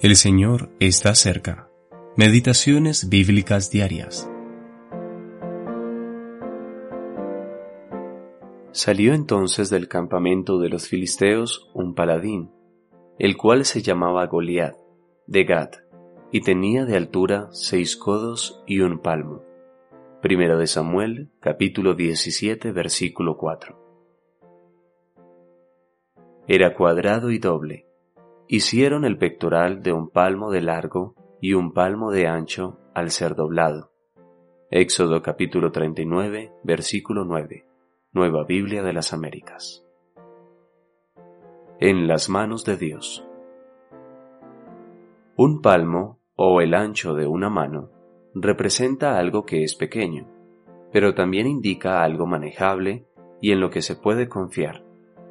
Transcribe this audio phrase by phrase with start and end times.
[0.00, 1.68] El Señor está cerca.
[2.16, 4.28] Meditaciones bíblicas diarias.
[8.72, 12.50] Salió entonces del campamento de los filisteos un paladín,
[13.18, 14.74] el cual se llamaba Goliat,
[15.26, 15.70] de Gad,
[16.32, 19.44] y tenía de altura seis codos y un palmo.
[20.20, 23.78] Primera de Samuel, capítulo 17, versículo 4.
[26.48, 27.86] Era cuadrado y doble,
[28.54, 33.34] Hicieron el pectoral de un palmo de largo y un palmo de ancho al ser
[33.34, 33.92] doblado.
[34.70, 37.64] Éxodo capítulo 39, versículo 9.
[38.12, 39.86] Nueva Biblia de las Américas.
[41.80, 43.26] En las manos de Dios.
[45.34, 47.88] Un palmo, o el ancho de una mano,
[48.34, 50.28] representa algo que es pequeño,
[50.92, 53.06] pero también indica algo manejable
[53.40, 54.84] y en lo que se puede confiar,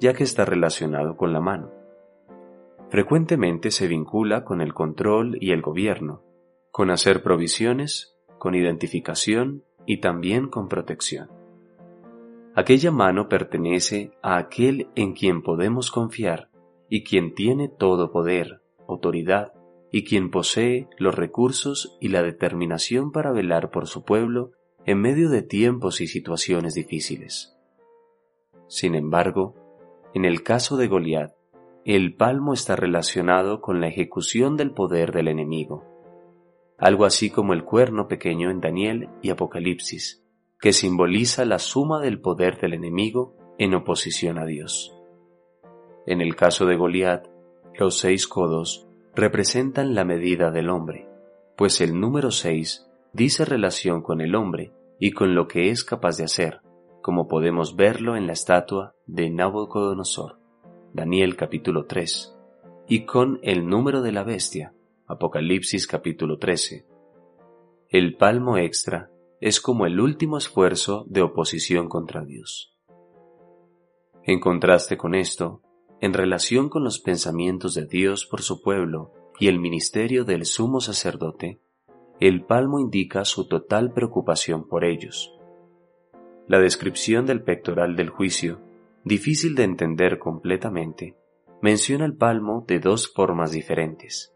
[0.00, 1.83] ya que está relacionado con la mano
[2.94, 6.22] frecuentemente se vincula con el control y el gobierno,
[6.70, 11.28] con hacer provisiones, con identificación y también con protección.
[12.54, 16.50] Aquella mano pertenece a aquel en quien podemos confiar
[16.88, 19.54] y quien tiene todo poder, autoridad
[19.90, 24.52] y quien posee los recursos y la determinación para velar por su pueblo
[24.86, 27.56] en medio de tiempos y situaciones difíciles.
[28.68, 29.56] Sin embargo,
[30.14, 31.32] en el caso de Goliat,
[31.84, 35.84] el palmo está relacionado con la ejecución del poder del enemigo,
[36.78, 40.24] algo así como el cuerno pequeño en Daniel y Apocalipsis,
[40.58, 44.96] que simboliza la suma del poder del enemigo en oposición a Dios.
[46.06, 47.26] En el caso de Goliat,
[47.78, 51.06] los seis codos representan la medida del hombre,
[51.54, 56.16] pues el número seis dice relación con el hombre y con lo que es capaz
[56.16, 56.62] de hacer,
[57.02, 60.43] como podemos verlo en la estatua de Nabucodonosor.
[60.94, 62.38] Daniel capítulo 3,
[62.86, 64.74] y con el número de la bestia,
[65.08, 66.86] Apocalipsis capítulo 13.
[67.88, 72.76] El palmo extra es como el último esfuerzo de oposición contra Dios.
[74.22, 75.62] En contraste con esto,
[76.00, 79.10] en relación con los pensamientos de Dios por su pueblo
[79.40, 81.58] y el ministerio del sumo sacerdote,
[82.20, 85.36] el palmo indica su total preocupación por ellos.
[86.46, 88.60] La descripción del pectoral del juicio
[89.04, 91.16] difícil de entender completamente,
[91.60, 94.32] menciona el palmo de dos formas diferentes.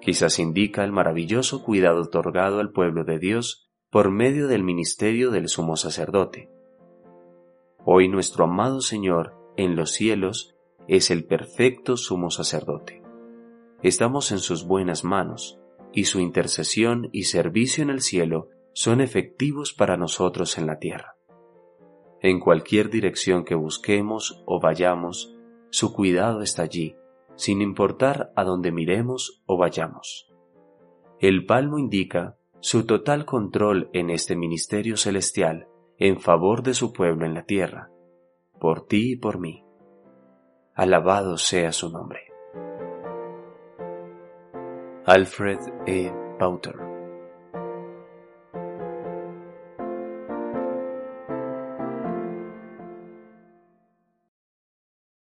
[0.00, 5.48] Quizás indica el maravilloso cuidado otorgado al pueblo de Dios por medio del ministerio del
[5.48, 6.50] sumo sacerdote.
[7.84, 10.56] Hoy nuestro amado Señor en los cielos
[10.88, 13.02] es el perfecto sumo sacerdote.
[13.82, 15.60] Estamos en sus buenas manos,
[15.92, 21.15] y su intercesión y servicio en el cielo son efectivos para nosotros en la tierra.
[22.20, 25.36] En cualquier dirección que busquemos o vayamos,
[25.70, 26.96] su cuidado está allí,
[27.34, 30.32] sin importar a dónde miremos o vayamos.
[31.20, 35.68] El palmo indica su total control en este ministerio celestial
[35.98, 37.90] en favor de su pueblo en la tierra,
[38.58, 39.64] por ti y por mí.
[40.74, 42.20] Alabado sea su nombre.
[45.06, 46.12] Alfred E.
[46.38, 46.95] Pauter